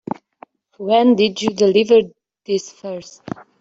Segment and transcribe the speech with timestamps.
[0.79, 1.99] When did you deliver
[2.47, 3.21] this first?